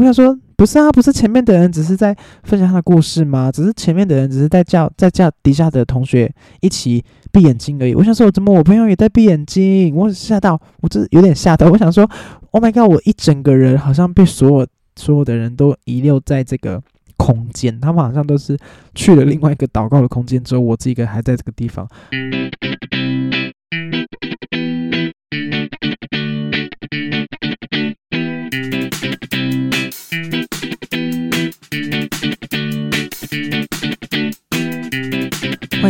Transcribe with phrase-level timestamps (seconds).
[0.00, 3.52] 我想说，不是啊，不是前面的人只是在分享他的故事吗？
[3.52, 7.94] 只是前面的人只是在叫在叫底下的同学一起闭眼睛而已。
[7.94, 9.94] 我想说，怎么我朋友也在闭眼睛？
[9.94, 11.68] 我吓到，我真有点吓到。
[11.68, 12.10] 我想说
[12.52, 12.90] ，Oh my god！
[12.90, 14.66] 我一整个人好像被所有
[14.96, 16.82] 所有的人都遗留在这个
[17.18, 18.56] 空间，他们好像都是
[18.94, 21.86] 去了另外一个祷告的空间之后，我自己个还在这个地方。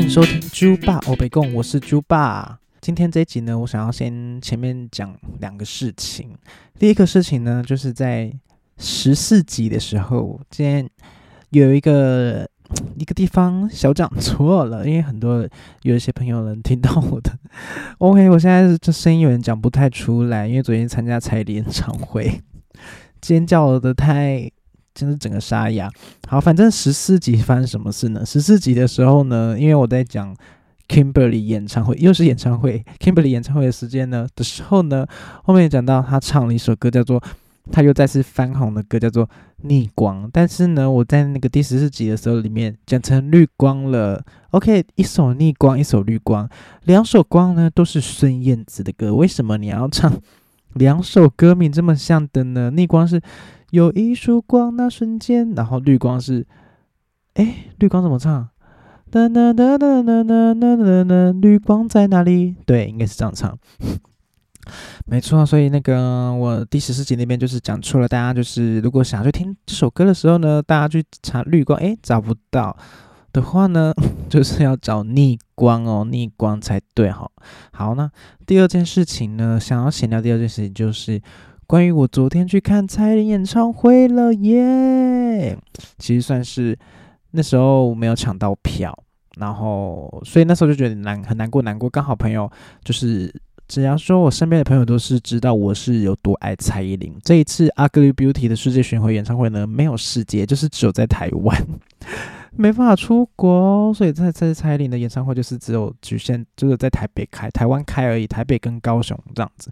[0.01, 2.59] 欢迎收听猪爸欧北贡，我是猪爸。
[2.81, 6.31] 今天这一集呢，我想要先前面讲两个事情。
[6.79, 8.33] 第一个事情呢，就是在
[8.79, 10.89] 十四集的时候，今天
[11.51, 12.49] 有一个
[12.97, 15.47] 一个地方小讲错了，因为很多
[15.83, 17.39] 有一些朋友能听到我的。
[17.99, 22.41] OK，我现在这声音有点讲不太出来，因为昨天参加彩礼演唱会，
[23.21, 24.51] 尖叫的太。
[25.01, 25.91] 真是整个沙哑。
[26.29, 28.25] 好，反正十四集发生什么事呢？
[28.27, 30.37] 十四集的时候呢，因为我在讲
[30.87, 35.07] Kimberly 演唱会，又是演唱会，Kimberly 演唱会的时间呢的时候呢，
[35.45, 37.23] 后面讲到他唱了一首歌，叫做
[37.73, 39.25] 他又再次翻红的歌，叫做
[39.63, 40.27] 《逆光》。
[40.33, 44.23] 但是呢，我在那个第十四集的时候里面讲成绿光了。
[44.51, 46.49] OK，一首逆光，一首绿光，
[46.85, 49.15] 两首光呢都是孙燕姿的歌。
[49.15, 50.13] 为什么你要唱
[50.75, 52.71] 两首歌名这么像的呢？
[52.71, 53.21] 逆光是。
[53.71, 56.47] 有一束光，那瞬间，然后绿光是，
[57.35, 58.49] 哎，绿光怎么唱？
[59.11, 62.55] 哒哒哒哒哒哒哒哒哒，绿光在哪里？
[62.65, 63.59] 对，应该是这样唱，
[65.07, 65.45] 没错。
[65.45, 72.77] 所以那个我第十四集那边就是讲错了，大家就是如果想要去听这首歌的时候呢，大家去查绿光，哎，找不到
[73.33, 73.93] 的话呢，
[74.31, 77.29] 就是要找逆光哦，逆光才对哈。
[77.73, 78.11] 好，那
[78.47, 81.21] 第二件事情呢，想要闲聊第二件事情就是。
[81.71, 85.57] 关于我昨天去看蔡依林演唱会了耶，
[85.99, 86.77] 其实算是
[87.31, 88.93] 那时候没有抢到票，
[89.37, 91.89] 然后所以那时候就觉得难很难过难过。
[91.89, 92.51] 刚好朋友
[92.83, 93.33] 就是
[93.69, 97.15] 只要说我身边的朋友都是知道我是有多爱蔡依林。
[97.23, 101.57] 这一次 Ugly Beauty 的世界巡回演唱会呢，没有世界，就是只有在台湾，
[102.51, 109.71] 没办法出国，所以在这次蔡依林的演唱会就是只有局限，就是在台北开，台湾开而已，台北跟高雄这样子。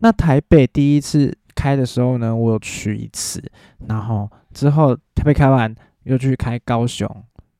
[0.00, 3.42] 那台北第一次开的时候呢，我有去一次，
[3.88, 7.08] 然后之后台北开完又去开高雄，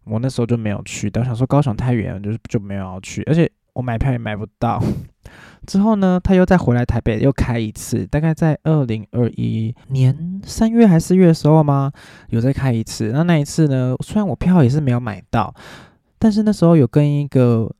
[0.04, 4.82] 我那时候就没有去，但想说高雄太远，就是就没有要去，而且我买票也买不到。
[5.66, 11.93] 之后呢，他又再回来台北又开一次，大概在二零二一年三月还是四月的时候吗？
[12.28, 13.10] 有再开一次。
[13.12, 15.55] 那那一次呢，虽然我票也是没有买到，
[16.19, 17.70] 但是那时候有跟一个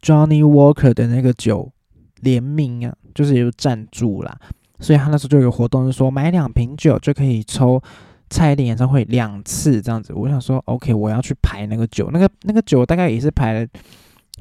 [0.00, 1.72] Johnny Walker 的那个酒
[2.20, 2.94] 联名啊。
[3.14, 4.36] 就是有赞助啦，
[4.80, 7.82] 所以他那时候就有活动，是说买两瓶酒就可以抽
[8.30, 10.12] 蔡依林演唱会两次这样子。
[10.12, 13.66] 我想说，OK，我要去排那个酒，那个那个酒大概也是排了，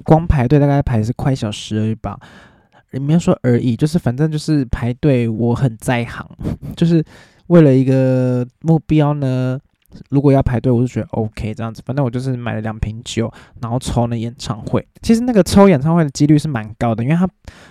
[0.03, 2.19] 光排队大概排是快小时而已吧。
[2.91, 6.27] 里面说而已，就是反正就是排队，我很在行，
[6.75, 7.03] 就是
[7.47, 9.59] 为了一个目标呢。
[10.09, 11.81] 如果要排队，我就觉得 OK 这样子。
[11.85, 13.31] 反正我就是买了两瓶酒，
[13.61, 14.87] 然后抽那演唱会。
[15.01, 17.27] 其实那个抽演唱会的几率是蛮高的，因为它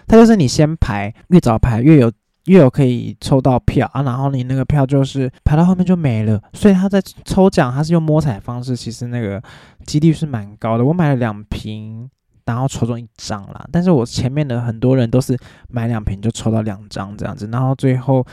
[0.06, 2.12] 它就是你先排，越早排越有
[2.46, 4.02] 越有可以抽到票啊。
[4.02, 6.40] 然后你那个票就是排到后面就没了。
[6.52, 9.42] 所以他在抽奖，他是用摸彩方式，其实那个
[9.84, 10.84] 几率是蛮高的。
[10.84, 12.10] 我买了两瓶，
[12.44, 13.66] 然后抽中一张啦。
[13.72, 15.36] 但是我前面的很多人都是
[15.68, 18.26] 买两瓶就抽到两张这样子，然后最后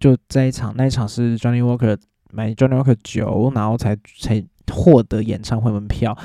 [0.00, 1.96] 就在一场那一场是 Johnny Walker。
[2.34, 6.16] 买 Johnny Walker 九，然后才才获得演唱会门票。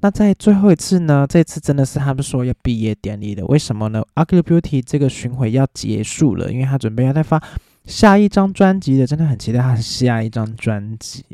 [0.00, 1.26] 那在最后一次呢？
[1.28, 3.44] 这次真的是他们说要毕业典礼的。
[3.46, 7.42] 为什么呢？Ugly Beauty 这个巡回要结束了，因为他准备要再发
[7.84, 11.24] 下一张专辑的，真的很期待他下一张专辑。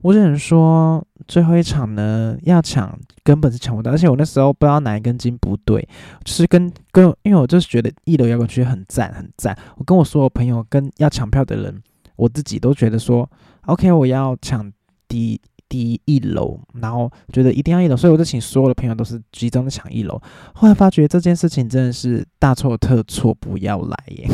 [0.00, 3.90] 我只能说，最后一场呢要抢，根本是抢不到。
[3.90, 5.80] 而且我那时候不知道哪一根筋不对，
[6.22, 9.58] 就是跟跟，因为我就是觉得一楼摇滚区很赞很赞。
[9.76, 11.82] 我跟我所有朋友跟要抢票的人，
[12.16, 13.28] 我自己都觉得说。
[13.66, 14.70] OK，我要抢
[15.08, 15.40] 第
[15.70, 20.20] 第一楼，然后觉得一定要一楼，所以我就请所有的朋友都是集中抢一楼。
[20.54, 24.28] 后来发觉这件事情真的是大错特错，不要来耶！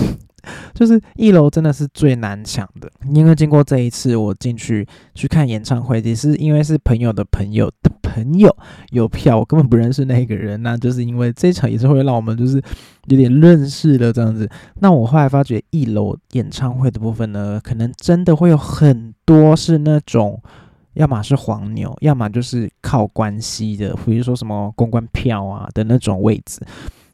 [0.74, 8.54] 就是一楼真的是最难抢的，因为经过这一次我进去去看演唱会，也是因为是朋友的朋友的朋友
[8.90, 12.62] 有票，我根本不认识那个人，那就是因为这场也是会让我们就是
[13.06, 14.48] 有点认识的这样子。
[14.80, 20.40] 那我后来发觉一楼演唱会的部分呢，可能真的会有很多是那种，
[20.94, 26.60] 要么是黄牛，要么就是靠关系的，比如说什么公关票啊的那种位置。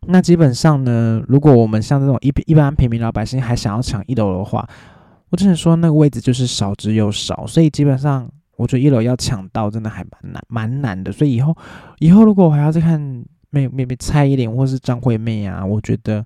[0.08, 4.66] 那基本上呢，如果我们像这种一一般平民老百姓还想要抢一楼的话，
[5.30, 11.10] 我只能说那个位置就是少之又少，所以基本上我觉得一楼要抢到真的还蛮难，蛮难的。
[11.10, 11.56] 所以以后
[11.98, 13.00] 以后如果我还要再看
[13.50, 16.24] 妹妹妹蔡依林或是张惠妹啊，我觉得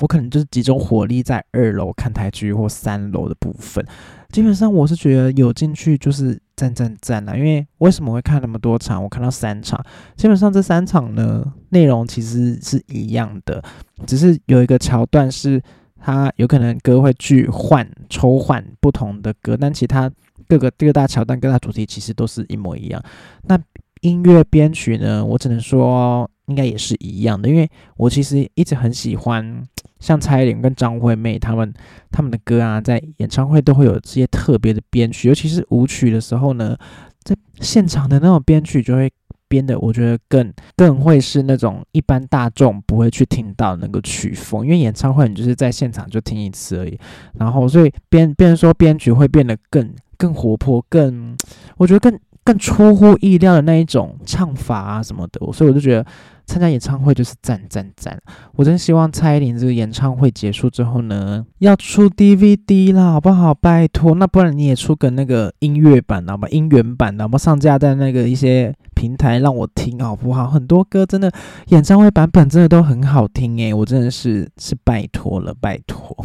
[0.00, 3.84] 我可能就是集中火力在二楼看台剧或三楼的部分。
[4.30, 7.36] 基本上我是觉得有进去就是赞赞赞啊！
[7.36, 9.02] 因为为什么会看那么多场？
[9.02, 9.78] 我看到三场，
[10.16, 13.62] 基本上这三场呢内容其实是一样的，
[14.06, 15.62] 只是有一个桥段是
[16.00, 20.10] 它有可能歌会剧换抽换不同的歌，但其他
[20.48, 23.02] 各个各大桥段跟它主题其实都是一模一样。
[23.42, 23.58] 那
[24.00, 29.62] 音乐编曲呢，我只能说应该也是一样的，因为我其实一直很喜欢。
[29.98, 31.72] 像蔡依林跟张惠妹他们
[32.10, 36.76] 他们的歌啊，在演唱会都会有这些特别的编曲，尤其是舞曲的时候呢，
[37.22, 39.10] 在现场的那种编曲就会
[39.48, 46.98] 编的，我觉得更更会是那种一般大众不会去听到那个曲风，因为演唱会你就是在现场就听一次而已，
[47.38, 51.36] 然后所以编变成说编曲会变得更更活泼，更
[51.78, 56.06] 我觉得更更出乎意料的那一种唱法啊什么的，所以我就觉得。
[56.46, 58.16] 参加演唱会就是赞赞赞！
[58.54, 63.52] 我真希望蔡依林这个演唱会结束之后呢，要出 DVD 啦，好不好？
[63.52, 66.48] 拜托，那不然你也出个那个音乐版，好吧？
[66.48, 67.38] 音源版，好不好？
[67.38, 70.48] 上架在那个一些平台让我听，好不好？
[70.48, 71.30] 很多歌真的
[71.68, 76.24] 演唱会版本真的都很好听诶，我真的是是拜托了，拜托。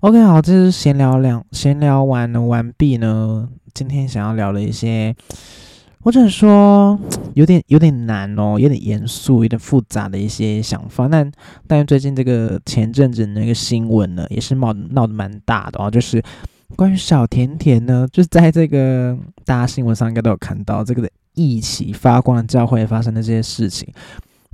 [0.00, 5.16] OK，好，这是闲聊两闲聊完了完毕呢，今天想要聊的一些。
[6.04, 6.98] 或者说
[7.32, 11.08] 有点有点难哦，有点严肃、有点复杂的一些想法。
[11.08, 11.32] 但
[11.66, 16.22] 但是最近这个前阵子那个新闻呢，也是闹闹得蛮大的哦，就是
[16.76, 19.16] 关于小甜甜呢，就是在这个
[19.46, 23.88] 大家新闻上应该都有看到这个的一起发光的教会发生的这些事情。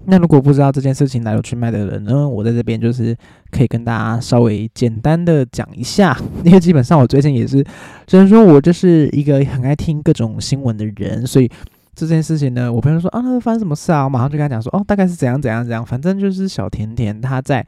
[0.06, 3.17] 那如果不知道这件事情来龙去脉的人呢，我在这边就是
[3.50, 7.64] 可以跟大家稍微简单的讲一下，因为基本上我最近也是，
[8.06, 11.49] 虽然说我就是一个很爱听各种新闻的人，所以
[11.94, 14.05] 这件事情呢，我朋友说啊，那发生什么事啊？
[14.05, 17.64] 我马上就跟他讲说，哦，大概是怎样怎样怎样，反正就是小甜甜她在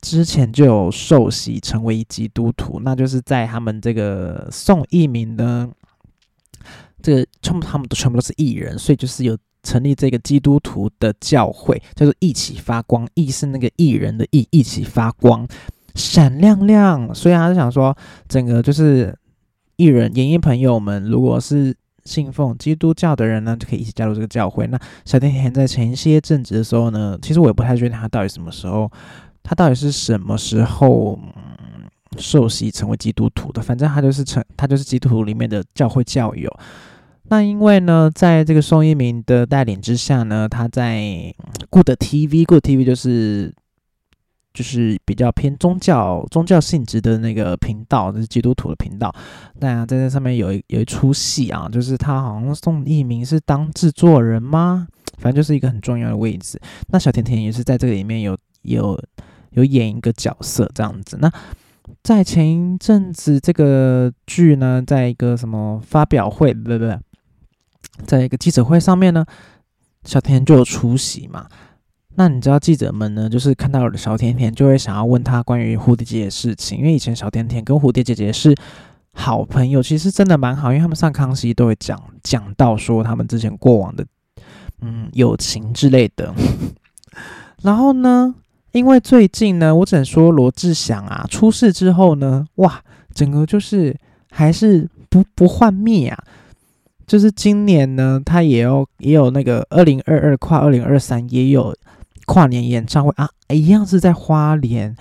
[0.00, 5.68] 之前就有受洗成为基督徒，那就是在他们这个宋艺名的
[7.02, 9.36] 这个全部他们都全部都是艺人，所以就是有。
[9.62, 13.06] 成立这个基督徒的教会，叫做一起发光。
[13.14, 15.46] 艺是那个艺人的艺，一起发光，
[15.94, 17.14] 闪亮亮。
[17.14, 17.96] 所以他是想说，
[18.28, 19.16] 整个就是
[19.76, 21.74] 艺人、演艺朋友们，如果是
[22.04, 24.66] 信奉基督教的人呢，就可以一起加入这个教会。
[24.66, 28.90] 那小甜甜在前一些阵子的时候呢，其实我也不太确定他到底什么时候，
[29.42, 31.18] 他到底是什么时候
[32.18, 33.62] 受洗成为基督徒的。
[33.62, 36.52] 反正他就是成，他就是基督徒里面的教会教友。
[37.32, 41.00] 那因为呢，在这个宋一鸣的带领之下呢，他在
[41.70, 43.50] Good TV，Good TV 就是
[44.52, 49.10] 就是比较偏宗教宗教性质的那个频道，就是基督徒的频道。
[49.60, 54.86] 那在这上面有一有一出戏啊，就是他好像宋一鸣是当制作人吗？
[55.16, 56.60] 反正就是一个很重要的位置。
[56.88, 59.02] 那小甜甜也是在这个里面有有
[59.52, 61.16] 有演一个角色这样子。
[61.18, 61.32] 那
[62.02, 66.98] 在前一阵子这个剧呢，在一个什么发表会，不对不对。
[68.06, 69.24] 在一个记者会上面呢，
[70.04, 71.46] 小甜甜就有出席嘛。
[72.14, 78.54] 那你知道记者们呢，就是看到了小甜甜，就会想要问他关于蝴蝶姐的事情，因为以前小甜甜跟蝴蝶姐姐是
[79.14, 84.04] 好朋友，其实真的蛮好，因为他们上康熙都会讲讲到说他们之前过往的
[84.82, 86.34] 嗯友情之类的。
[87.62, 88.34] 然后呢，
[88.72, 92.82] 因为最近呢，我只能说罗志祥啊出事之后呢，哇，
[93.14, 93.96] 整个就是
[94.30, 96.24] 还是不不幻灭啊。
[97.06, 101.74] 就是今年呢，他也有也有那个二零二二跨二零二三也有
[102.26, 104.94] 跨年演唱会啊，一样是在花莲。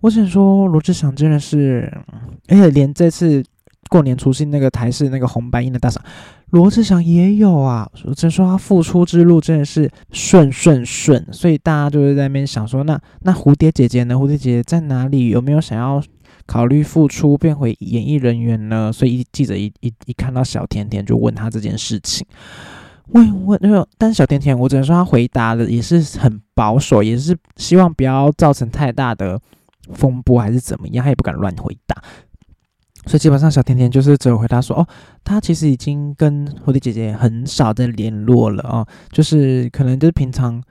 [0.00, 1.92] 我想说罗志祥真的是，
[2.48, 3.44] 而且连这次
[3.88, 6.02] 过年除夕那个台式那个红白音的大赏，
[6.50, 7.90] 罗志祥也有啊。
[8.04, 14.14] 我只能说他复出之路真的是顺顺顺，所以大家就是在那边想说，那那蝴蝶姐姐呢？
[14.14, 15.30] 蝴蝶姐姐在哪里？
[15.30, 16.02] 有没有想要？
[16.48, 22.26] 考虑复出变回演艺人员呢，所以记者一一一看到小甜甜就问他这件事情，
[23.08, 29.38] 问问那个，但是小甜甜我只能说他回答的也是很保守，也是希望不要造成太大的
[29.92, 32.02] 风波还是怎么样，他也不敢乱回答，
[33.04, 34.88] 所以基本上小甜甜就是只有回答说，哦，
[35.22, 40.62] 他其实已经跟蝴蝶姐姐很少在联络了哦，就是可能就是平常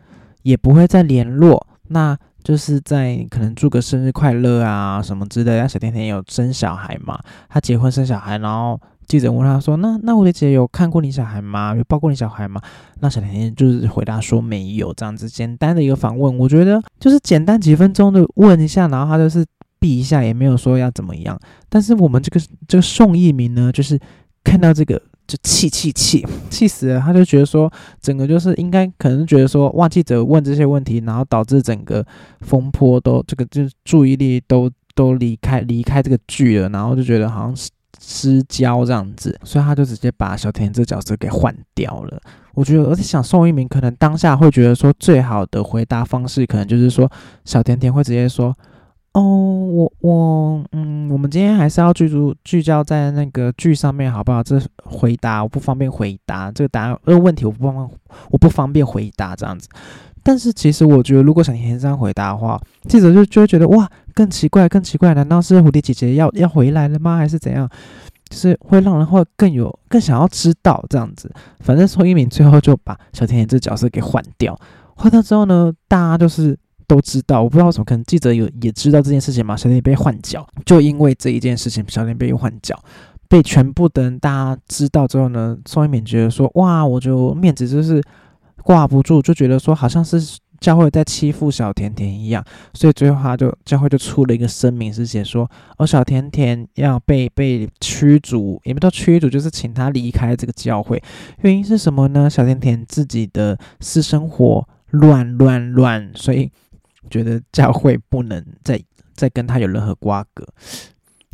[0.41, 2.17] 也不会再联络，那。
[2.47, 5.67] 就是在可能祝个生日快乐啊什么之类的。
[5.67, 7.19] 小甜甜有生小孩嘛？
[7.49, 11.75] 她结婚生小孩，然后记者问她说：“那那我的姐有看过你小孩吗？
[11.75, 12.61] 有抱过你小孩吗？”
[13.01, 16.37] 那小甜甜就是回答说没有，这样子简单的一个访问。
[16.37, 19.45] 我觉得就是简单几分钟的问一下，然后她就是
[19.77, 21.37] 避一下，也没有说要怎么样。
[21.67, 23.99] 但是我们这个这个宋一鸣呢，就是
[24.45, 32.05] 看到这个就气气气气死了，他就觉得说整个就是应该可能觉得说哇记者问这些问题，然后导致整个
[32.41, 37.69] 风波都这个就是注意力都都离开离开这个剧了，然后就觉得好像是。
[37.99, 42.21] 失焦这样子，所以他就直接把小甜甜这角色给换掉了。
[42.53, 47.11] 我觉得，而且想宋一鸣可能当下会觉得说，最好的回答方式可能就是说，
[47.43, 48.55] 小甜甜会直接说
[49.13, 54.43] ：“哦，我我嗯，我们今天还是要聚足聚焦在那个剧上面，好不好？
[54.43, 57.89] 这回答我不方便回答这个答案，这个，问题我不方
[58.29, 59.67] 我不方便回答这样子。
[60.21, 67.17] 但是其实我觉得，如果小甜甜这样回答的话，记者就就会觉得哇。”更奇怪，更奇怪，难道是蝴蝶姐姐要要回来了吗？
[67.17, 67.69] 还是怎样？
[68.27, 71.31] 就是会让人会更有更想要知道这样子。
[71.59, 74.59] 反正宋一鸣最后就把小甜甜这角色给换掉，
[74.95, 79.55] 换掉之后呢，大家就是都知道，我不知道怎么，可能记者有也知道这件事情嘛。
[79.55, 82.77] 小甜甜被换角，就因为这一件事情，小甜甜被换角，
[83.27, 88.01] 被全部的人大家知道之后呢，宋一鸣觉得说，哇，我就面子就是
[88.63, 90.37] 挂不住，就觉得说好像是。
[90.59, 100.99] 教会在欺负小甜甜一样，所以最后他就教会就出了一个声明，是写说哦，小甜甜要被被驱逐，也不叫驱逐，就是请他离开这个教会。
[101.41, 102.27] 原因是什么呢？
[102.27, 106.51] 小甜甜自己的私生活乱乱乱，所以
[107.09, 108.81] 觉得教会不能再
[109.15, 110.45] 再跟他有任何瓜葛。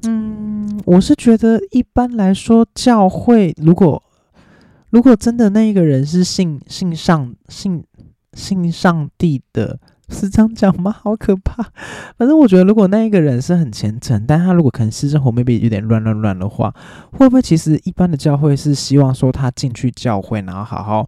[0.08, 4.02] 嗯，我是觉得一般来说，教会如果
[4.90, 7.84] 如果真的那一个人是信信上信。
[8.36, 9.78] 信上帝的
[10.10, 10.92] 是这样讲吗？
[10.92, 11.64] 好可怕！
[12.18, 16.74] 反正我觉得，如果那一个人是很虔诚，但他如果可能私生活 maybe 有点乱乱乱的话，
[17.12, 21.08] 会不会其实一般的教会是希望说他进去教会，然后好好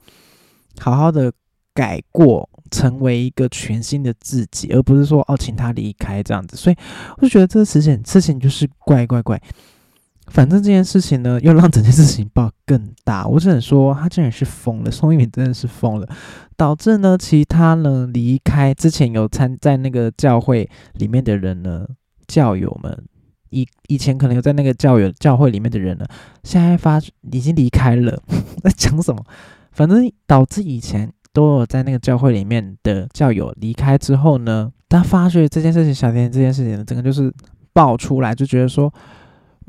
[0.79, 1.33] 好好的
[1.75, 6.57] 改过，成为一个全新的自己，而不是说哦请他离开这样子。
[6.57, 6.75] 所以
[7.17, 9.39] 我就觉得这个事情事情就是怪怪怪。
[10.27, 13.27] 反正这件事情呢，又让整件事情爆更大。
[13.27, 16.09] 我只能说，他竟然是疯了，宋一鸣真的是疯了，
[16.57, 21.85] 导致呢，其他呢离开之前有参在那个教会里面的人呢，
[22.25, 23.05] 教友们
[23.51, 26.05] 以以前可能有在那个教友教会里面的人呢，
[26.43, 26.99] 现在发
[27.31, 28.19] 已经离开了。
[28.63, 29.23] 在讲什么？
[29.71, 37.31] 反正导致以前都有在那个教会里面的教友离开之后呢，他发觉这件事情，小甜甜这件事情，整个就是
[37.73, 38.91] 爆出来，就觉得说。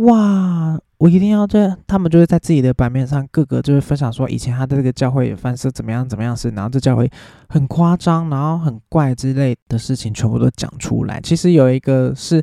[0.00, 0.78] 哇！
[0.99, 7.11] 我一定要在他们就会在自己的版面上，各个就是分享说以前他的这个教会犯是怎么样怎么样事，然后这教会
[7.49, 11.18] 很夸张，然后很怪之类的事情，全部都讲出来。
[11.23, 12.42] 其实有一个是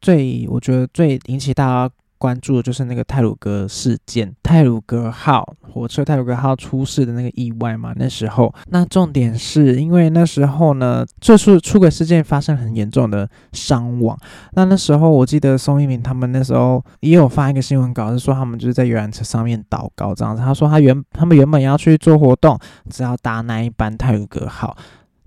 [0.00, 1.94] 最我觉得最引起大家。
[2.18, 7.92] 关注的就是那个泰鲁格事件，泰鲁格号火车泰鲁格号出事的那个意外嘛。
[7.96, 14.18] 那时候，那重点是因为那时候呢，这次出轨事件发生很严重的伤亡。
[14.52, 20.42] 那那时候，我记得宋一鸣他们那时候也有发一个新闻稿，是说他们就是在游览车上面祷告这样子。
[20.42, 22.58] 他说他原他们原本要去做活动，
[22.90, 24.76] 只要搭那一班泰鲁格号，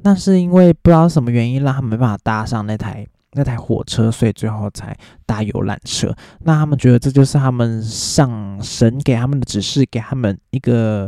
[0.04, 3.06] 那是因为不知道什么原因让他没办法搭上那台。
[3.34, 4.96] 那台火车，所以最后才
[5.26, 6.16] 搭游览车。
[6.40, 11.08] 那他们觉得这就是他们上神给他们的指示，给他们一个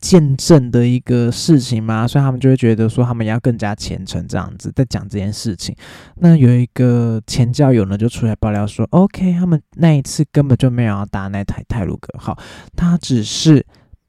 [0.00, 5.74] 见证的一个事情嘛，所以他们就会觉得说他们要更加虔诚，这样子在讲这件事情。
[6.16, 12.38] 那有一个前教友呢，就出来爆料说，OK，他们那一次根本就没有要搭那台泰鲁格号，
[12.76, 13.64] 他只是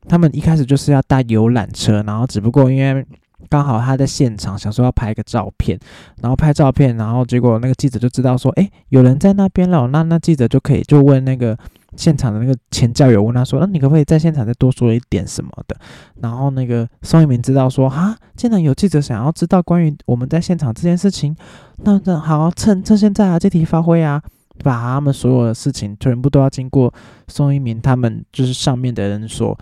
[0.07, 3.03] 他们一开始就是要搭游览车，然后只不过因为。
[3.49, 5.79] 刚好他在现场，想说要拍个照片，
[6.21, 9.87] 然后拍照片，然后结果那个记者就知道说，哎，有人在那边了。
[9.87, 11.57] 那那记者就可以就问那个
[11.95, 15.77] 现场的那个前教友，问他说，那你可不可以在现场再多说一点什么的？
[16.21, 21.35] 然后那个宋一鸣知道说，哈，竟然有记者想要知道关于我们在现场这件事情，
[21.83, 24.21] 那那好，趁趁现在啊，借题发挥啊，
[24.63, 26.93] 把他们所有的事情全部都要经过
[27.27, 29.57] 宋一鸣他们就是上面的人所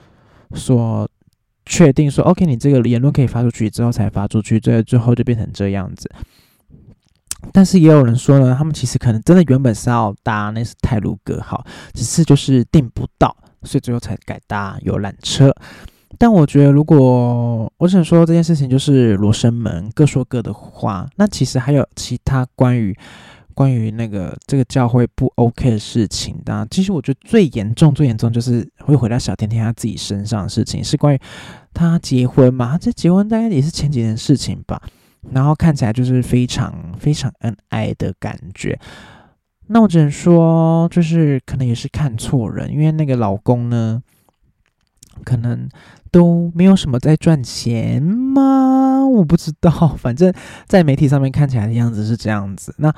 [0.54, 1.08] 所。
[1.66, 6.10] 确定说 OK，你这个言论可以发出去之后才发出去，最最后就变成这样子。
[7.52, 15.54] 但是也有人说呢，他们其实可能真的原本是要搭那是泰鲁格号，只是就是订不到，所以最后才改搭游览车。
[16.18, 22.98] 但我觉得，如果我想说这件事情就是罗生门，各说各的话，那其实还有其他关于。
[23.54, 31.20] 关于那个这个教会不 OK 的事情，那其实我觉得最严重、最严重就是会回到小甜甜她自己身上的事情，是关于
[31.74, 32.74] 她结婚嘛？
[32.74, 34.82] 她这结婚大概也是前几年的事情吧。
[35.32, 38.78] 然后看起来就是非常非常恩爱的感觉。
[39.68, 44.04] 那我只能说，就是可能也是看错人，因为那个老公呢，
[45.24, 45.70] 可能
[46.12, 49.06] 都没有什么在赚钱吗？
[49.08, 50.34] 我不知道，反正
[50.68, 52.76] 在媒体上面看起来的样子是这样子。
[52.78, 52.94] 那。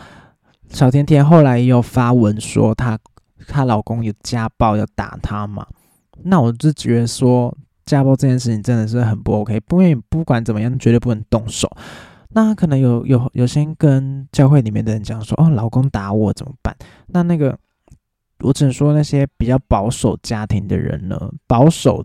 [0.69, 2.97] 小甜甜后来也有发文说她
[3.47, 5.65] 她老公有家暴要打她嘛，
[6.23, 7.55] 那我就觉得说
[7.85, 11.69] 家暴这件事情真的是很不 OK，不因为不管怎么样绝对不能动手。
[12.29, 16.75] 那可能有有有先跟教会里面的人讲说，哦，老公打我怎么办？
[17.07, 17.57] 那那个
[18.39, 21.17] 我只能说那些比较保守家庭的人呢，
[21.47, 22.03] 保守，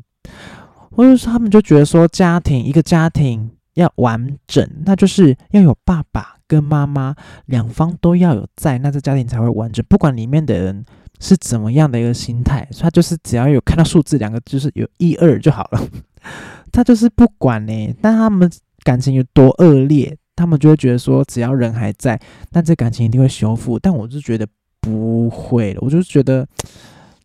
[0.93, 7.14] 或者是他们就觉得说家庭一个家庭要完整，那就是要有爸爸跟妈妈
[7.46, 9.84] 两方都要有在，那这家庭才会完整。
[9.88, 10.84] 不管里面的人
[11.18, 15.80] 是怎么样的一个心态，他就是只要有看到数字两个，就是有一二就好了，
[16.70, 17.94] 他就是不管呢。
[18.00, 18.50] 但他们
[18.82, 20.16] 感情有多恶劣？
[20.37, 22.18] 他们就会觉得说，只要人还在，
[22.52, 23.78] 那这感情一定会修复。
[23.78, 24.46] 但我就觉得
[24.80, 26.46] 不会了，我就觉得，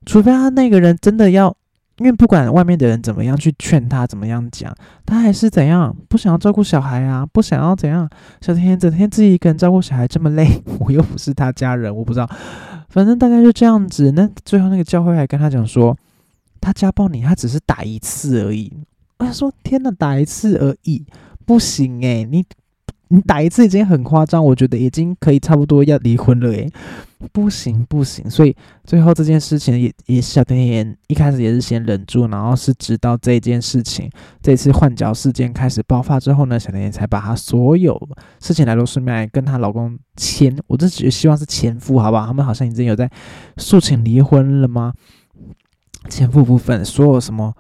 [0.06, 1.56] 除非他那个人真的要，
[1.98, 4.76] 因为不管外面的人怎么样去劝他，怎么样讲，
[5.06, 8.10] 他还是怎样不想要照顾小孩啊，不想要怎样。
[8.42, 12.30] 小天整天自己一个人照顾小孩这么累， 我又不是他家人，我不知道。
[12.90, 14.12] 反正大概就这样子。
[14.12, 15.98] 那最后那个教会还跟他讲说，
[16.60, 18.72] 他家暴你，他只是打一次而已。
[19.18, 21.06] 他说：“天哪，打一次而已，
[21.46, 22.44] 不行诶，你。”
[23.16, 26.70] 你打一次已经很夸张，我觉得已经可以差不多要离婚了诶，
[27.32, 28.54] 不行不行，所以
[28.84, 37.98] 最后这件事情也也小甜甜一开始也是先忍住，然后是直到这件事情这次换脚事件开始爆发之后呢，小甜甜才把她所有
[38.42, 42.26] 事情来龙去脉跟她老公签，我这只是希望是前夫好不好？
[42.26, 43.10] 他们好像已经有在
[43.56, 44.94] 诉请离婚了吗？
[46.10, 47.56] 前夫部分所有什么？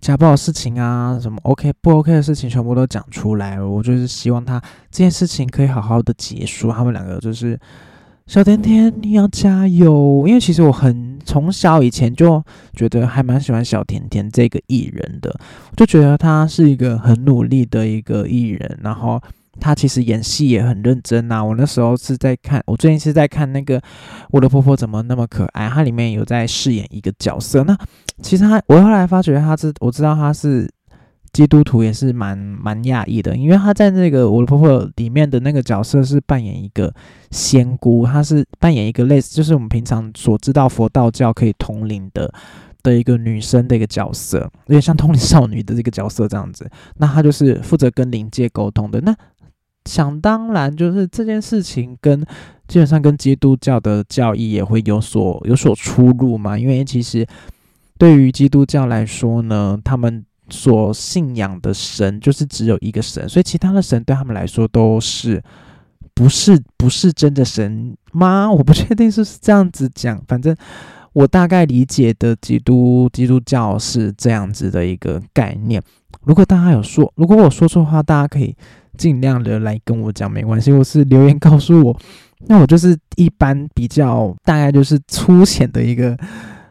[0.00, 3.60] 家暴的事情啊，什么 OK 不 OK 的事情，全部都讲出来。
[3.60, 6.70] 我就是希望他这件事情可以好好的结束。
[6.70, 7.58] 他们两个就是
[8.26, 10.24] 小甜甜，你要加油。
[10.26, 12.42] 因为其实我很从小以前就
[12.74, 15.38] 觉得还蛮喜欢小甜甜这个艺人的，
[15.76, 19.20] 就觉得他是一个很努力的一个艺人，然后。
[19.60, 21.44] 他其实演戏也很认真呐。
[21.44, 23.80] 我那时候是在看，我最近是在看那个
[24.30, 27.64] 《我的婆婆怎么那么可爱》，它里面有在饰演一个角色。
[27.64, 27.76] 那
[28.22, 30.68] 其实他，我后来发觉他是，我知道他是
[31.32, 36.92] 基督徒，也是蛮蛮讶异的，因为他在那个《我的婆婆》里面的那个角色是扮演一个
[37.30, 42.32] 仙姑，她是扮演一个类似，就是我们平常所知道佛道教可以统领的
[42.82, 46.68] 的一个女生的一个角色，有点像通灵少女的这个角色这样子。
[46.96, 49.00] 那她就是负责跟灵界沟通的。
[49.02, 49.14] 那
[49.88, 52.20] 想当然，就是这件事情跟
[52.68, 56.58] 基本上跟基督教的教义也会有所有所出入嘛。
[56.58, 57.26] 因为其实
[57.96, 65.42] 对于基督教来说呢，他们所信仰的神就是只有一个神，所以其他的神对他们来说都是
[66.12, 68.50] 不是不是真的神吗？
[68.52, 70.54] 我不确定是不是这样子讲，反正
[71.14, 75.82] 我大概理解的基督基督教是这样子的一个概念。
[76.24, 78.54] 如果大家有说，如果我说错话，大家可以。
[78.98, 81.98] 尽量的来跟我讲没关系，或是留言告诉我，
[82.48, 86.14] 那我就是一般比较大概就是粗浅的一个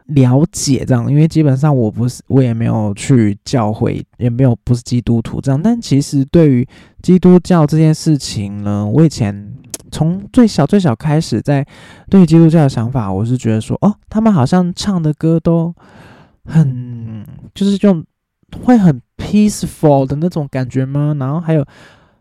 [0.08, 6.68] 了解这样，因为基本上我不是我也没有去教会，也没有不是基督徒这样，但其实对于
[7.02, 9.54] 基督教这件事情呢，我以前
[9.92, 11.66] 从最小最小开始在
[12.10, 15.74] 对基督教的想法，我是觉得说哦，他们好像唱的歌都
[16.46, 18.04] 很 就是就
[18.64, 21.16] 会很 peaceful 的那种感觉吗？
[21.20, 21.66] 然后还有。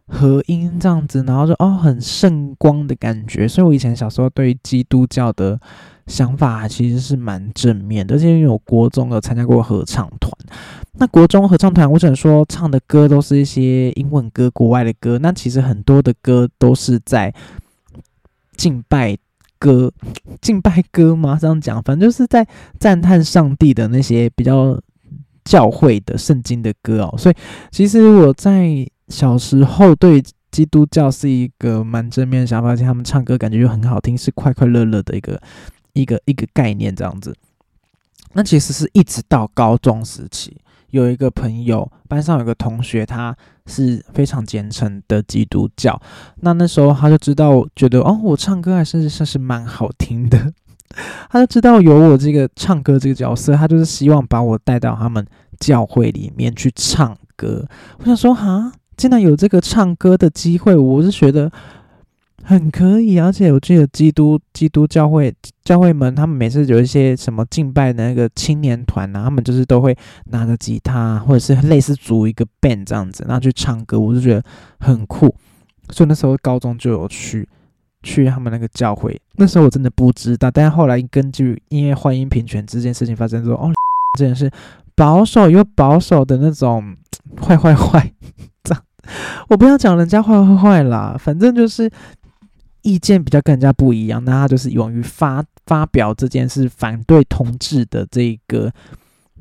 [0.09, 3.49] 和音这样子，然后就哦，很圣光的感觉。
[3.49, 5.61] 所以我以前小时候对基督教的
[6.07, 10.33] 想法其实是蛮正面的，而且因为我国中有参加过合唱团。
[10.93, 15.19] 那国中合唱团，我只能说唱的歌都是一些英文歌、国外的歌。
[15.19, 17.35] 那其实很多的歌都是在
[18.57, 19.17] 敬拜
[19.59, 19.93] 歌、
[20.41, 21.37] 敬拜歌吗？
[21.41, 22.47] 这样讲，反正就是在
[22.79, 24.81] 赞叹上帝的那些比较
[25.45, 27.15] 教会的圣经的歌哦。
[27.19, 27.35] 所以
[27.73, 28.89] 其实我在。
[29.09, 35.41] 小时候对基督教是一个蛮正面的想法，而且他们唱歌感觉又很好听，是快快乐乐的一个
[35.93, 37.35] 一个一个概念这样子。
[38.33, 40.57] 那其实是一直到高中时期，
[40.91, 46.01] 有一个朋友班上有个同学，他是非常虔诚的基督教。
[46.41, 50.53] 那那时候他就知道，觉得哦，我唱歌还是算是蛮好听的。
[51.31, 55.27] 他就知道有我这个唱歌这个角色，他就是希望把我带到他们
[55.61, 57.69] 教会里面去唱歌。
[57.99, 58.73] 我想说，哈。
[58.97, 61.51] 竟然有这个唱歌的机会，我是觉得
[62.43, 63.19] 很可以。
[63.19, 69.97] 而且我记得基督基督教会教会们，他们每次有一些什么敬拜的那个青年团啊，他们就是都会
[70.31, 74.43] 拿个吉他，或者是类似组一个 band 这样子，然后去唱歌，我就觉得
[74.79, 75.35] 很酷。
[75.91, 77.49] 所以那时候高中就有去
[78.03, 79.21] 去他们那个教会。
[79.37, 83.71] 那时候我真的不知道，但是后来根据因为婚姻平权这件事情发生之后，哦，
[84.19, 84.51] 真的是
[84.97, 86.97] 保守又保守的那种
[87.41, 88.13] 坏坏 坏。
[88.65, 88.83] 这样
[89.49, 91.89] 我不要讲人家坏坏坏啦，反正就是
[92.83, 98.73] 意见比较跟人家不一样，那他就是勇于发发表这件事，反对同志的这个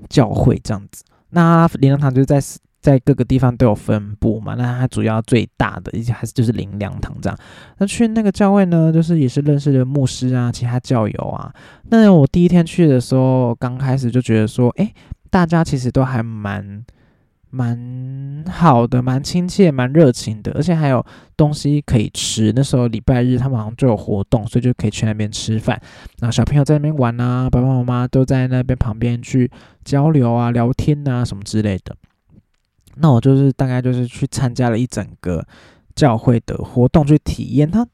[0.10, 1.04] 教会这样子。
[1.30, 2.40] 那灵粮堂就在
[2.82, 7.38] 在各个地方都有分布嘛，那它主要最大的，一些还是就是灵粮堂这样。
[7.80, 11.52] 那去那个教会呢，就是也是认识了牧师啊，其他教友啊。
[11.90, 14.94] 那我第一天去的时候，刚开始就觉得说，哎，
[15.30, 16.86] 大家其实都还蛮。
[17.52, 21.06] 蛮好的，蛮亲切，蛮热情的，而且还有
[21.38, 22.52] 东西可以吃。
[22.54, 25.80] 那时候礼拜日他们好像就有活动，所以就可以去那边吃饭。
[26.20, 29.50] 然后小朋友在那边玩啊，爸爸妈妈都在那边旁边去
[29.86, 31.96] 交流啊、聊天啊什么之类的。
[32.96, 35.46] 那我就是大概就是去参加了一整个
[35.96, 37.72] 教会的活动去体验。
[37.72, 37.88] 他，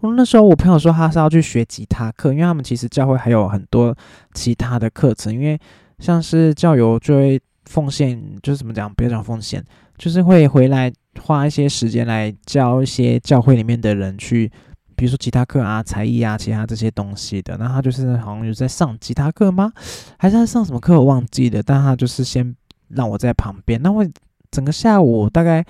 [0.00, 3.96] 那时候我朋友说他是要去学吉他课，因为他们其实教会还有很多
[4.34, 5.56] 其他的课程，因为
[6.02, 7.40] 像是教友就会。
[7.66, 8.92] 奉献就是怎么讲？
[8.92, 9.64] 不要讲奉献，
[9.96, 14.50] 就是会回来花一些时间来教一些教会里面的人去，
[14.96, 17.56] 比如说吉他课啊、才艺啊、其他这些东西的。
[17.56, 19.72] 那他就是好像有在上吉他课吗？
[20.18, 20.98] 还是在上什么课？
[20.98, 21.62] 我忘记了。
[21.62, 22.54] 但他就是先
[22.88, 23.80] 让我在旁边。
[23.80, 24.04] 那我
[24.50, 25.64] 整个下午大概，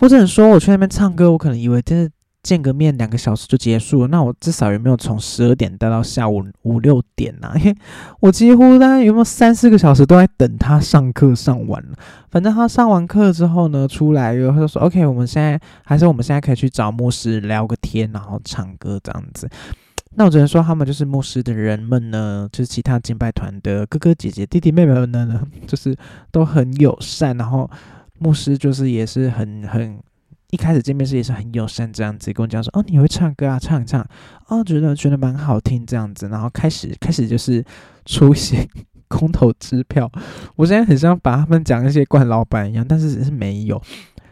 [0.00, 2.10] 或者说我去那边唱歌，我可能以为这是。
[2.42, 7.52] 见个面两个小时就结束了，那我至少有没有从十二点待到下午五六点呢？
[7.62, 7.76] 因为
[8.18, 11.96] 我几乎大概有没有三四个小时都在等他上课上完了。
[12.30, 19.48] 反正他上完课之后呢，出来后他就说：“OK，我们现在还是我们现在可以去找牧师聊个天，然后唱歌这样子。”
[20.16, 25.96] 那我只能说，他们就是牧师的人们呢，就是其他敬拜团的哥哥姐姐、弟弟妹妹们呢，就是
[26.32, 27.70] 都很友善，然后
[28.18, 29.96] 牧师就是也是很很。
[30.52, 34.06] 一开始见面时也是很友善，这样子跟我讲说：“哦，你会唱歌啊，唱一唱
[34.48, 37.64] 哦，觉得觉得蛮好听这样子。”然后开始 开始就是
[38.04, 38.68] 出现
[39.08, 40.12] 空头支票，
[40.56, 43.80] 我现在很像把他们讲一些惯老板一样，但是只是没有。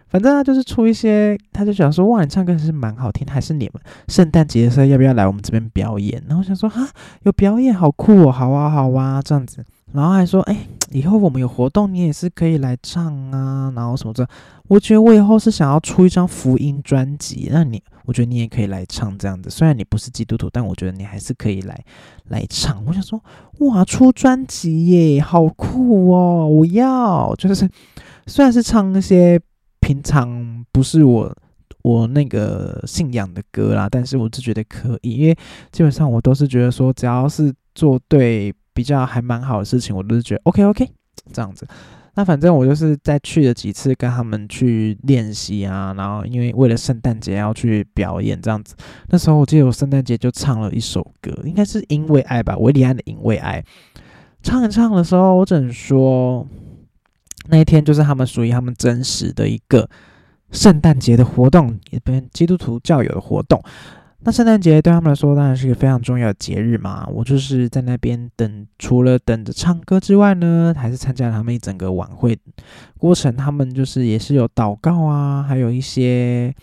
[0.09, 6.87] 反正他就是出一些，他就想说：“哇，你唱歌还是蛮好听，还是你们圣诞节的时候要不要来我们这边表演？”然后想说：“哈，
[7.23, 10.57] 有表演好酷哦，好啊好啊，这样子。”然后还说：“哎，
[10.93, 14.29] 以后我们有活动，你也是可以来唱啊。”然后什么的，
[14.69, 19.51] 我觉得我以后是想要出一张福音专辑，那你，我觉得你也可以来唱这样子。
[19.51, 21.77] 虽然你不是基督徒，但我觉得你还是可以来
[22.29, 22.85] 来唱。
[22.87, 23.21] 我想说
[23.67, 26.47] ：“哇，出专辑耶，好酷哦！
[26.47, 27.69] 我要就是
[28.27, 29.41] 虽然是唱那些
[29.81, 31.37] 平常不是我
[31.83, 35.37] 我那个信仰的歌啦，但是我是觉得可以，因为
[35.73, 40.89] 基本上我都是觉得说，只要是做对。”比较还蛮好的事情，我都是觉得 OK OK
[41.35, 41.69] 这样子。
[42.15, 45.93] 那反正我就是在去了几次，跟他们去练习啊。
[45.99, 48.75] 然后因为为了圣诞节要去表演这样子，
[49.09, 53.63] 那时候我记得我圣诞节就唱了一首歌，应该是因为爱吧，维里安的因为爱。
[54.43, 56.47] 唱一唱的时候，我只能说
[57.49, 59.87] 那一天就是他们属于他们真实的一个
[60.53, 63.63] 圣诞节的活动，也跟基督徒教友的活动。
[64.23, 67.07] 那圣诞节对他们来说当然是一个非常重要的节日嘛。
[67.09, 72.39] 我就是在那边等，除了等着唱歌之外呢，还是参加了他们一整个晚会
[72.99, 73.35] 过程。
[73.35, 76.55] 他们就是也是有祷告啊，还有一些，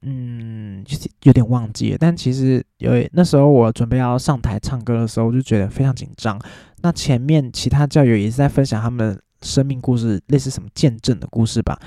[0.00, 0.82] 嗯，
[1.24, 1.98] 有点忘记了。
[2.00, 6.40] 但其实有那时候我准备要上台唱歌的时候，我就觉得非常紧张。
[6.80, 11.78] 那前面其他教友也是在分享他们生命故事，类似什么见证的故事吧。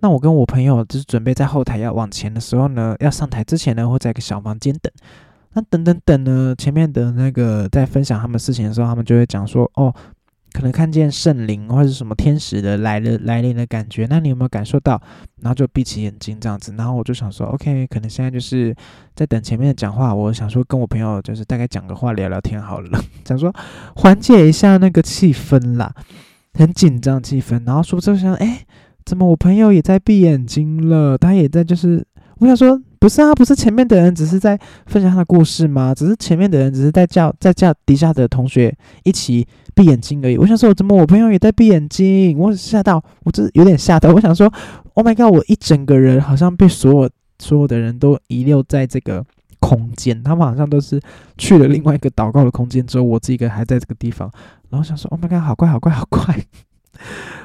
[0.00, 4.90] 那我跟我朋友就是准备在后台要往前的时候呢，要上台之前呢，会在一个小房间等。
[5.52, 9.92] 那等等等呢，前面的那个在分享他们事情的时候，他们就会讲说：“哦，
[10.52, 15.02] 可能看见圣灵或者什么天使的来了来临的感觉。”那你有没有感受到？
[15.42, 16.72] 然后就闭起眼睛这样子。
[16.78, 18.72] 然后我就想说：“OK，可能现在就是
[19.16, 23.52] 在等前面的讲话。”我想说跟我朋友就是大概讲个话聊聊天好了， 想说
[23.96, 25.92] 缓解一下那个气氛啦，
[26.54, 27.66] 很紧张气氛。
[27.66, 28.64] 然后说就想哎。
[29.04, 29.26] 怎么？
[29.26, 32.06] 我朋友也在闭眼睛了，他也在，就是
[32.38, 35.94] 我想说，不是啊，不是前面的人只是在分享他的故事吗？
[35.94, 40.36] 只是前面的人只是在叫在叫底下的同学一起闭眼睛而已。
[40.36, 42.38] 我想说，怎么我朋友也在闭眼睛？
[42.38, 44.12] 我吓到，我真有点吓到。
[44.12, 44.52] 我想说
[44.94, 45.34] ，Oh my god！
[45.34, 49.24] 我一整个人好像被所有所有的人都遗留在这个
[49.58, 51.00] 空间，他们好像都是
[51.38, 54.30] 去了另外一个祷告的空间之后，我自己一个还在这个地方。
[54.68, 55.40] 然后想说，Oh my god！
[55.40, 56.38] 好怪，好怪，好怪。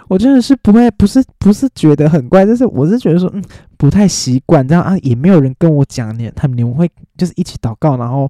[0.07, 3.43] 我真的是不会，不是不是觉得很怪，就是我是觉得说，嗯，
[3.77, 8.29] 不太习惯这样啊，也没有人跟我讲你他们你们会就是一起祷告，然后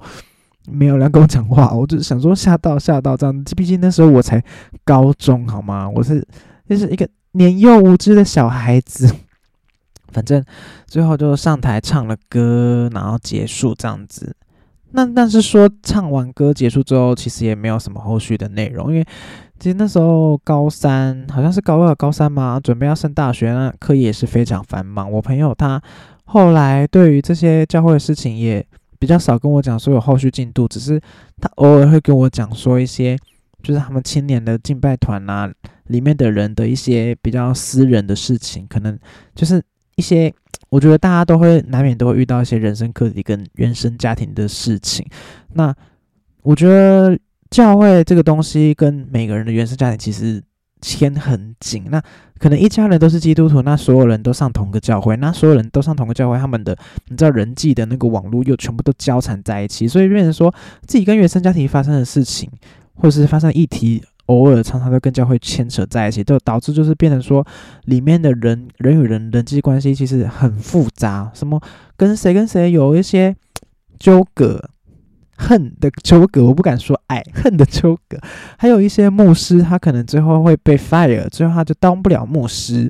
[0.68, 4.44] 没有人跟我讲话，我就想说吓到吓到这样，毕竟那时候我才
[4.84, 5.90] 高中好吗？
[5.90, 6.26] 我是
[6.68, 9.14] 就是一个年幼无知的小孩子，
[10.14, 10.44] 反正
[10.88, 14.36] 最后就上台唱了歌，然后结束这样子。
[14.96, 19.06] 那但是说唱完歌结束之后，其实也没有什么后续的内容，因为。
[19.58, 25.10] 其实那时候高三，好像是高二、高三嘛，准备要升大学，那课业也是非常繁忙。
[25.10, 25.82] 我朋友他
[26.26, 28.64] 后来对于这些教会的事情也
[29.00, 31.00] 比较少跟我讲说有后续进度，只是
[31.40, 33.18] 他偶尔会跟我讲说一些，
[33.64, 35.50] 就是他们青年的敬拜团啊
[35.88, 39.00] 里面的人的一些比较私人的事情，可能
[39.34, 39.64] 就是
[39.96, 40.32] 一些
[40.76, 45.06] 我觉得大家都会难免都会遇到一些人生课题跟原生家庭的事情。
[45.54, 45.74] 那
[46.42, 47.18] 我觉得
[47.50, 50.44] 教会这个东西跟每个人的原生家庭其实。
[50.82, 52.00] 牵很紧，那
[52.38, 60.54] 可能一家人都是基督徒，那所有人都上同个教会，那所有人都上同个教会，他们的你知道人际的那个网络又全部都交缠在一起，所以变成说
[60.86, 62.48] 自己跟原生家庭发生的事情，
[62.94, 67.46] 或者是发生议题，偶尔常常都跟教会牵扯在一起，就导致就是变成说
[67.86, 71.62] 里面的人人与人人际关系其实很复杂，什么
[71.96, 73.36] 跟谁跟谁有一些
[74.00, 74.70] 纠葛。
[75.38, 78.18] 恨的纠葛，我不敢说爱恨的纠葛，
[78.58, 82.90] 还有一些牧师，他可能最后会被 fire，最后他就当不了牧师。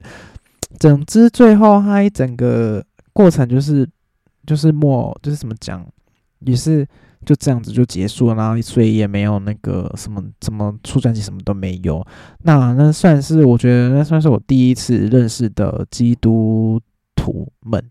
[0.79, 3.89] 总之，最后他一整个过程就是
[4.45, 5.83] 就是莫，就是怎么讲，
[6.41, 6.87] 也是
[7.25, 12.05] 就这样子就结束了，然后所以也没有那个什么什么出专辑，什么都没有。
[12.43, 16.79] 那那算是我觉得那算是我第一次认识的基督
[17.15, 17.83] 徒们。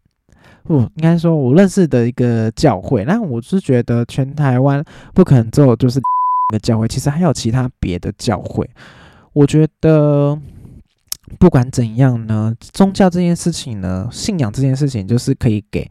[0.67, 3.05] 不，应该说，我认识的一个教会。
[3.05, 8.67] 那我是觉得，全台湾不可能只有就是一个教会，其实还有其他别的教会。
[9.35, 10.41] 我觉得，
[11.39, 15.87] 不管怎样呢，宗教这件事情呢，信仰这件事情，就是可以给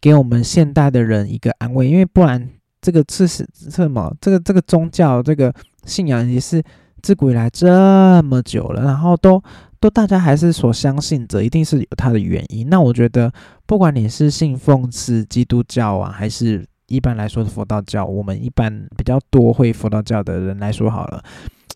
[0.00, 2.48] 给我们现代的人一个安慰，因为不然，
[2.84, 4.14] 这个是是什么？
[4.20, 5.50] 这个这个宗教，这个
[5.86, 6.62] 信仰也是
[7.00, 9.42] 自古以来这么久了，然后都。
[9.80, 12.70] 都大家还是所相信者，一定是有它的原因。
[12.70, 13.30] 那我觉得，
[13.66, 21.22] 不管你是信奉是基督教啊，还是一般来说的佛道教，我们一般比较多会佛道教的人来说好了。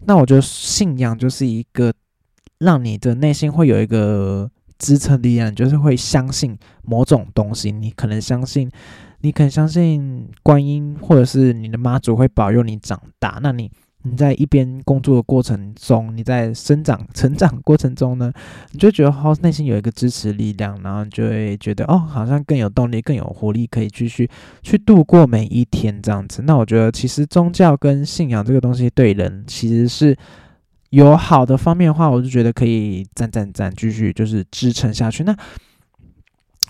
[0.06, 1.92] 那我觉得信仰就是一个
[2.60, 7.70] 让你的内心会有一个支撑力量，就是会相信某种东西。
[7.70, 8.70] 你可能相信，
[9.20, 13.38] 你可能相信观音，或者是你的妈祖会保佑你长大。
[13.42, 13.70] 那你。
[14.02, 18.32] 你在一边工作的过程中，你在生长、成长过程中呢，
[18.70, 24.30] 你就觉得好内心有一个支持力量，然后你就会觉得哦，好像更有动力、更有活力，可以继续
[24.62, 26.42] 去度过每一天这样子。
[26.42, 30.16] 那我觉得，其实宗教跟信仰这个东西对人其实是
[30.90, 35.24] 有好的方面的话，我就觉得可以赞赞赞，继续就是支撑下去。
[35.24, 35.36] 那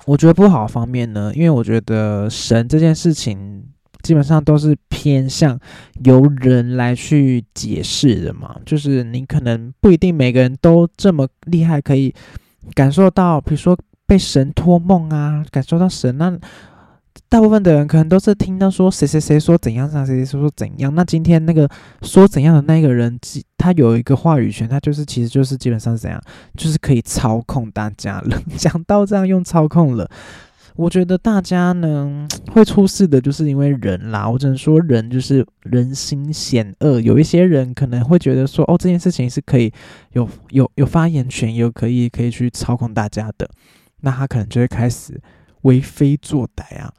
[0.08, 3.64] 我觉得不好方面呢，因为我觉得神这件事情。
[4.00, 5.58] 基本上都是偏向
[6.04, 12.14] 由人来去解释的嘛，就是你可能不一定每个人都这么厉害，可以
[12.74, 16.16] 感受到，比如说被神托梦啊，感受到神。
[16.16, 16.30] 那
[17.30, 20.94] 大部分的人可能都是听到说谁谁谁说怎样，谁谁说说怎样。
[20.94, 21.68] 那今天那个
[22.00, 23.18] 说怎样的那个人，
[23.58, 26.18] 他有一个话语权，他就是其实就是基本上是怎样，
[26.56, 28.42] 就是可以操控大家了。
[28.56, 30.10] 讲到这样用操控了。
[30.76, 34.26] 我觉得大家呢会出事的，就是因为人啦。
[34.30, 37.00] 我只能说，人就是人心险恶。
[37.00, 39.70] 有一些人可能会觉得说，哦，这件事情是可以
[40.12, 43.50] 有有有发言权，有可以可以去操控大家的，
[44.02, 45.20] 那他可能就会开始
[45.62, 46.90] 为非作歹啊。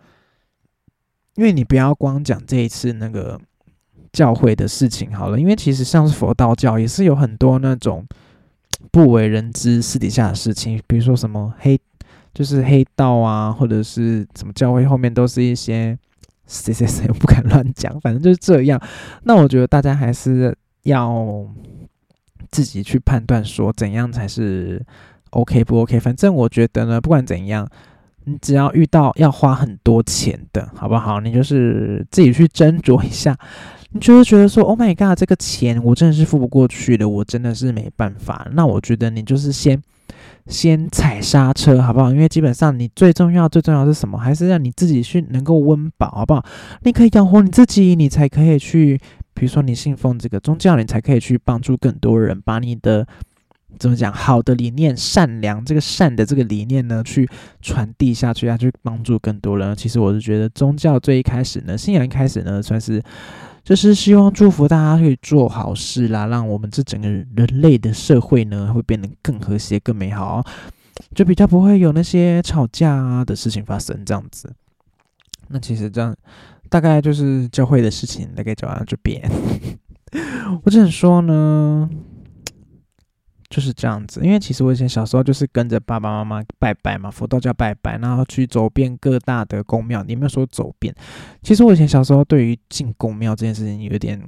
[1.39, 3.39] 因为你不要光讲这一次那个
[4.11, 8.05] 教会的事情好了，因为其实像是佛道教也是有很多那种
[8.91, 11.79] 不为人知私底下的事情，比如说什么黑。
[12.31, 15.97] 就是黑道啊，或者是什么教会后面都是一些
[16.45, 18.79] 谁谁谁，不敢乱讲， 反正就是这样。
[19.23, 21.43] 那我觉得大家还是要
[22.51, 24.85] 自己去判断，说怎样才是
[25.31, 25.99] OK 不 OK。
[25.99, 27.67] 反正我觉得呢，不管怎样，
[28.29, 31.19] 你只要遇到要花很多钱的，好不好？
[31.19, 33.37] 你就是自己去斟酌一下。
[33.91, 38.47] 你就会觉得说，Oh my god，这个钱我真的是付不过去的，我真的是没办法。
[38.53, 39.81] 那我觉得你就是先。
[40.47, 42.09] 先踩刹车，好不好？
[42.09, 44.17] 因为基本上你最重要、最重要是什么？
[44.17, 46.43] 还是让你自己去能够温饱，好不好？
[46.81, 48.99] 你可以养活你自己，你才可以去，
[49.35, 53.05] 比如说你信奉这个宗教，你才可以去帮助更多人，把你的
[53.77, 57.29] 怎么讲好的理念、善良这个善的这个理念呢，去
[57.61, 59.75] 传递下去，要去帮助更多人。
[59.75, 63.03] 其实我是觉得宗教最一开始呢，信仰一开始呢，算是。
[63.61, 70.43] 就是希望祝福大家可以做好事啦，让我们这整个人类的社会呢，会变得更和谐、更美好，
[71.13, 74.03] 就比较不会有那些吵架啊的事情发生。
[74.03, 74.51] 这样子，
[75.49, 76.15] 那其实这样
[76.67, 79.21] 大概就是教会的事情，大概就到这边。
[80.63, 81.87] 我只能说呢。
[83.49, 90.03] 就是这样子，因为其实我以前小时候就是跟着爸爸妈妈拜拜嘛，佛道教拜拜，然后去走遍各大的宫庙。
[90.03, 90.93] 你没有说走遍？
[91.41, 94.21] 其实我以前小时候对于进宫庙这件事情有点，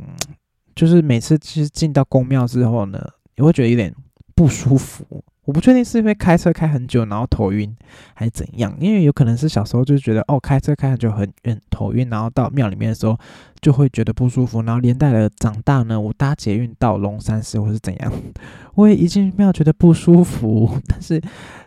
[0.75, 2.99] 就是每次其实进到宫庙之后呢，
[3.35, 3.93] 你会觉得有点
[4.33, 7.75] 不舒服，我不确定是因为开车开很久然后头晕，
[8.13, 8.75] 还是怎样？
[8.79, 13.17] 因为有可能是小时候就觉得哦，开车开很久很晕头晕，然后到庙里面的时候
[13.59, 18.13] 就会觉得不舒服，然后连带的长大呢，我搭捷运到龙山寺或是怎样，
[18.75, 20.77] 我也一进庙觉得不舒服。
[20.87, 21.19] 但是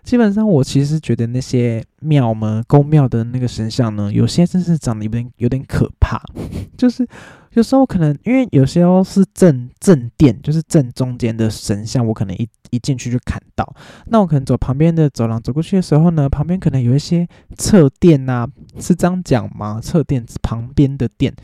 [0.04, 6.22] 基本上我其实觉得那些庙嘛宫庙的那个神像呢，有些真是长得有点有点可怕，
[6.78, 7.06] 就是。
[7.54, 13.74] 有时候可能因为有时候是正正殿，就是正中间的神像，我可能一一进去就看到。
[14.06, 18.46] 那我可能走旁边的走廊走过去的时候呢，旁边可能有一些侧殿呐，
[18.80, 19.80] 是这样讲吗？
[19.82, 21.34] 侧殿旁边的殿，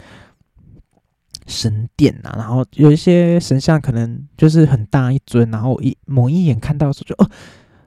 [1.46, 7.30] 神殿呐，然后有一些神像可能就是很大一尊，然后一某一眼看到的时候就哦。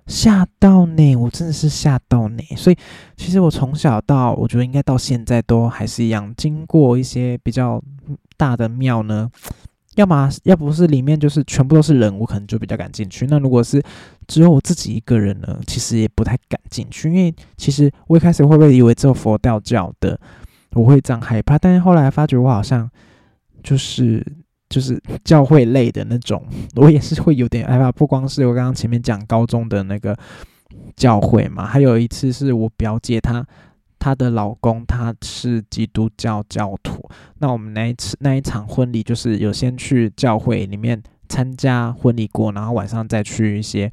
[0.08, 2.44] 吓到呢，我真的是吓到呢。
[2.58, 2.78] 所以
[3.16, 7.82] 其实我从小到，我觉得应该到现在都还是一样，经过一些比较
[8.36, 9.30] 大的庙呢，
[9.96, 13.26] 要么要不是里面就是全部都是人，我可能就比较敢进去。
[13.28, 13.82] 那如果是
[14.28, 20.20] 只有我自己一个人呢，其实也不太敢进去，因为其实我一开始会不会以为只有佛教教的，
[20.72, 22.90] 我会这样害怕，但是后来发觉我好像
[23.64, 24.26] 就是。
[24.74, 26.44] 就是教会类的那种，
[26.76, 27.92] 我也是会有点害怕。
[27.92, 30.18] 不光是我刚刚前面讲高中的那个
[30.96, 33.46] 教会嘛，还有一次是我表姐她
[34.00, 37.08] 她的老公他是基督教教徒，
[37.38, 43.92] 那我们那一次那一场婚礼就是有先去教会里面参加婚礼过，然后晚上再去一些。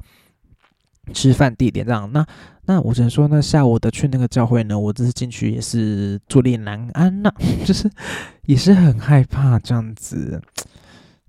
[1.13, 2.25] 吃饭地点这样，那
[2.67, 7.33] 那我只能说，那下午的去那个教会呢，我这次进去也是坐立难安呐，
[7.65, 7.89] 就是
[8.45, 10.39] 也是很害怕这样子。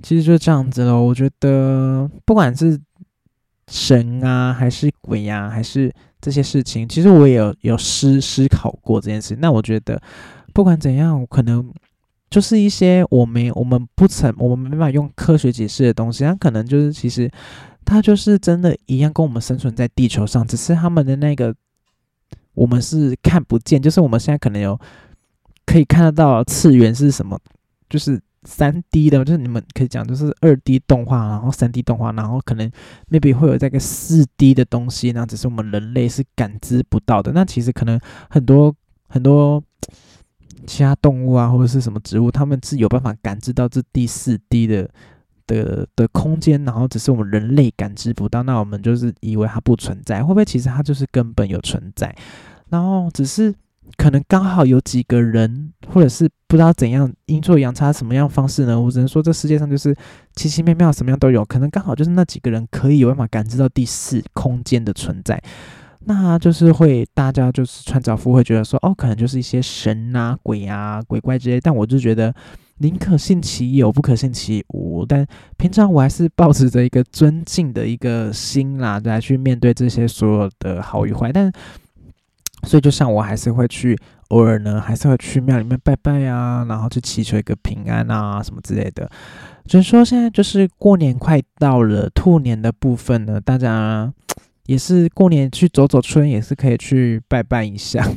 [0.02, 2.78] 其实就这样子咯，我觉得不管是
[3.68, 9.36] 神啊，还是鬼呀，还是这些事情，其实我也有有思思考过这件事。
[9.40, 10.00] 那我觉得
[10.52, 11.72] 不管怎样，可能
[12.28, 17.30] 就是一些我没我们不曾我们没办法用科学解释的东西，它可能就是其实。
[17.84, 21.52] 它就是真的一样，跟我们生存在地球上，只是他们的那个
[22.54, 24.78] 我们是看不见，就是我们现在可能有
[25.66, 27.36] 可以看得到次元是什么，
[27.90, 32.70] 就是三 D 的，就是你们可以讲就是二 D 动画，然后三 D 动画，然后可能
[33.10, 37.32] maybe 会有这个四 D 的东西，那只是我们人类是感知不到的。
[37.32, 38.74] 那其实可能很多
[39.08, 39.62] 很多
[40.66, 44.88] 其他动物啊，或者是什么植物，他们是有办法感知到这第四 D 的。
[45.44, 52.14] 的的空间，然后只是我们人类感知不到，那我们就是以为它不存在，会不会其实它就是根本有存在？
[52.70, 53.52] 然后只是
[53.96, 58.80] 可能刚好有几个人，或者是不知道怎样阴错阳差什么样方式呢？
[58.80, 59.94] 我只能说这世界上就是
[60.34, 65.42] 奇奇妙妙，什么样都有，可能刚好就是那几个人可以有办法感知到第四空间的存在，
[66.00, 72.34] 那就是会大家就是穿凿夫会觉得说，哦，可能就是一些神啊、鬼啊、鬼怪之类，但我就觉得。
[72.78, 75.06] 宁可信其有，不可信其无。
[75.06, 75.24] 但
[75.56, 81.30] 平常我还是保持着一个尊敬的一个心啦，来去面对这些所有的好与坏。
[81.30, 81.52] 但
[82.62, 83.98] 所以，就像我还是会去，
[84.28, 89.10] 偶尔呢，还是会去庙里面拜拜啊，然后去祈求一个平安啊，什么之类的。
[89.66, 94.12] 就是说，现在就是过年快到了，兔年的部分呢，大家。
[94.66, 98.08] 也是过年去走走村，也是可以去拜拜一下，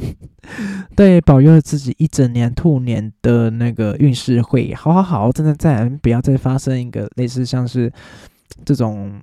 [0.96, 7.92] 对，保佑自己一整年兔年的那个运势会好好好，真的再不要再发生一个类似像是
[8.64, 9.20] 这种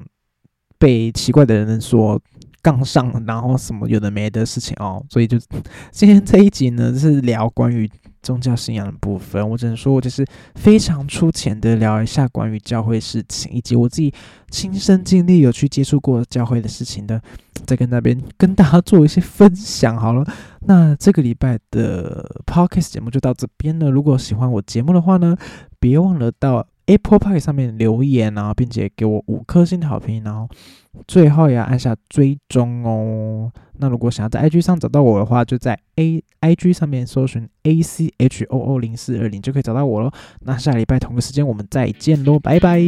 [0.79, 2.21] 被奇怪的人说
[2.62, 5.05] 杠上，然后什么有的没的事情哦。
[5.11, 5.38] 所以就
[5.90, 7.90] 今天这一集呢，是聊关于。
[8.22, 14.14] 宗教信仰的部分，我只能说，我就是非常粗浅的聊一下关于教会事情，以及我自己
[14.48, 17.20] 亲身经历有去接触过教会的事情的，
[17.66, 20.25] 再跟那边跟大家做一些分享好了。
[20.61, 23.90] 那这个礼拜的 podcast 节目就到这边了。
[23.90, 25.37] 如果喜欢我节目的话呢，
[25.81, 26.64] 别忘了到。
[26.87, 30.49] Apple Pay 上面留言啊，并且给我五颗星的好评，然后
[31.07, 33.53] 最后也要按下追踪哦。
[33.79, 40.11] 那如果想要在 IG 上找到我的话，就在 A IG 上面搜寻 A C H O O 零四二零就可以找到我喽。
[40.40, 42.81] 那下礼拜同个时间我们再见喽，拜拜。